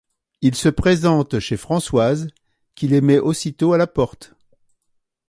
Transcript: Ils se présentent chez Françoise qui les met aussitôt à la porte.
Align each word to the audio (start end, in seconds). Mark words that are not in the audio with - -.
Ils 0.41 0.55
se 0.55 0.67
présentent 0.69 1.37
chez 1.39 1.57
Françoise 1.57 2.27
qui 2.73 2.87
les 2.87 3.01
met 3.01 3.19
aussitôt 3.19 3.73
à 3.73 3.77
la 3.77 3.85
porte. 3.85 4.33